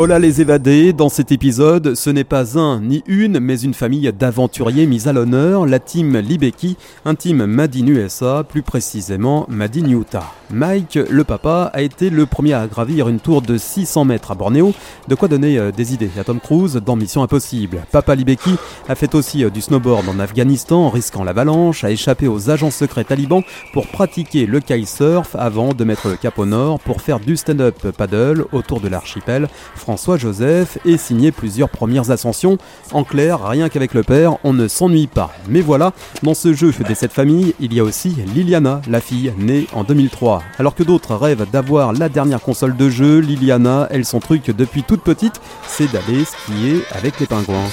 [0.00, 4.12] Hola les évadés, dans cet épisode, ce n'est pas un ni une, mais une famille
[4.12, 9.76] d'aventuriers mis à l'honneur, la team Libeki, un team Made in USA, plus précisément Made
[9.76, 10.32] in Utah.
[10.50, 14.36] Mike, le papa, a été le premier à gravir une tour de 600 mètres à
[14.36, 14.72] Bornéo,
[15.08, 17.84] de quoi donner euh, des idées à Tom Cruise dans Mission Impossible.
[17.90, 18.54] Papa Libeki
[18.88, 23.02] a fait aussi euh, du snowboard en Afghanistan, risquant l'avalanche, a échappé aux agents secrets
[23.02, 27.36] talibans pour pratiquer le kitesurf avant de mettre le cap au nord pour faire du
[27.36, 29.48] stand-up paddle autour de l'archipel
[29.88, 32.58] François Joseph et signer plusieurs premières ascensions.
[32.92, 35.30] En clair, rien qu'avec le père, on ne s'ennuie pas.
[35.48, 39.32] Mais voilà, dans ce jeu des sept familles, il y a aussi Liliana, la fille
[39.38, 40.42] née en 2003.
[40.58, 44.82] Alors que d'autres rêvent d'avoir la dernière console de jeu, Liliana, elle son truc depuis
[44.82, 47.64] toute petite, c'est d'aller skier avec les pingouins.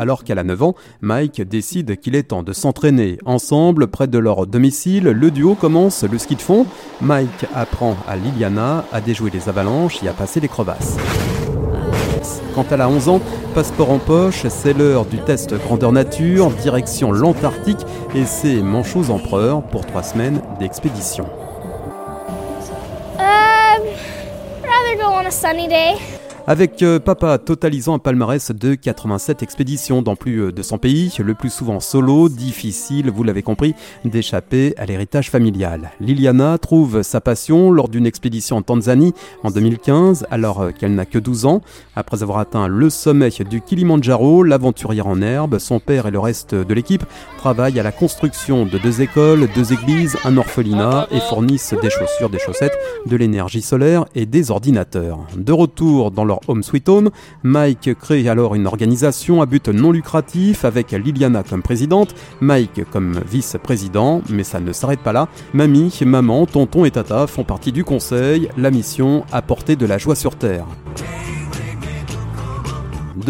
[0.00, 3.18] Alors qu'elle a 9 ans, Mike décide qu'il est temps de s'entraîner.
[3.26, 6.64] Ensemble, près de leur domicile, le duo commence le ski de fond.
[7.02, 10.96] Mike apprend à Liliana à déjouer les avalanches et à passer les crevasses.
[12.54, 13.20] Quand elle a 11 ans,
[13.54, 19.62] passeport en poche, c'est l'heure du test grandeur nature, direction l'Antarctique et c'est Manchots Empereur
[19.64, 21.26] pour 3 semaines d'expédition.
[23.18, 23.84] Um.
[26.46, 31.14] Avec euh, papa totalisant un palmarès de 87 expéditions dans plus euh, de 100 pays,
[31.22, 33.74] le plus souvent solo, difficile, vous l'avez compris,
[34.04, 35.92] d'échapper à l'héritage familial.
[36.00, 41.04] Liliana trouve sa passion lors d'une expédition en Tanzanie en 2015, alors euh, qu'elle n'a
[41.04, 41.60] que 12 ans.
[41.94, 46.54] Après avoir atteint le sommet du Kilimandjaro, l'aventurière en herbe, son père et le reste
[46.54, 47.04] de l'équipe
[47.36, 52.30] travaillent à la construction de deux écoles, deux églises, un orphelinat et fournissent des chaussures,
[52.30, 55.18] des chaussettes, de l'énergie solaire et des ordinateurs.
[55.36, 57.10] De retour dans Home Sweet Home.
[57.42, 63.20] Mike crée alors une organisation à but non lucratif avec Liliana comme présidente, Mike comme
[63.28, 65.28] vice-président, mais ça ne s'arrête pas là.
[65.52, 70.14] Mamie, maman, tonton et tata font partie du conseil, la mission apporter de la joie
[70.14, 70.66] sur Terre.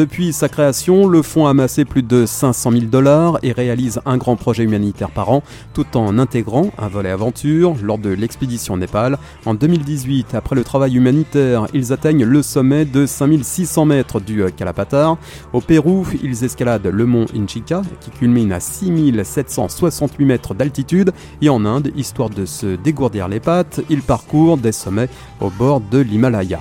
[0.00, 4.16] Depuis sa création, le fonds a amassé plus de 500 000 dollars et réalise un
[4.16, 5.42] grand projet humanitaire par an,
[5.74, 9.18] tout en intégrant un volet aventure lors de l'expédition Népal.
[9.44, 15.18] En 2018, après le travail humanitaire, ils atteignent le sommet de 5600 mètres du Kalapatar.
[15.52, 21.12] Au Pérou, ils escaladent le mont Inchica, qui culmine à 6768 mètres d'altitude.
[21.42, 25.10] Et en Inde, histoire de se dégourdir les pattes, ils parcourent des sommets
[25.42, 26.60] au bord de l'Himalaya.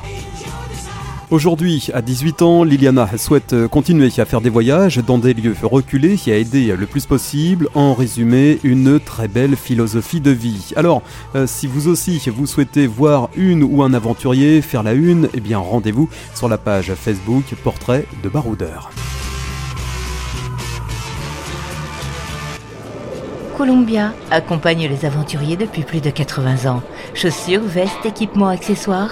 [1.32, 6.18] Aujourd'hui, à 18 ans, Liliana souhaite continuer à faire des voyages dans des lieux reculés
[6.26, 7.68] et à aider le plus possible.
[7.76, 10.74] En résumé, une très belle philosophie de vie.
[10.76, 11.04] Alors,
[11.36, 15.40] euh, si vous aussi vous souhaitez voir une ou un aventurier faire la une, eh
[15.40, 18.90] bien rendez-vous sur la page Facebook Portrait de Baroudeur.
[23.56, 26.82] Columbia accompagne les aventuriers depuis plus de 80 ans.
[27.14, 29.12] Chaussures, vestes, équipements, accessoires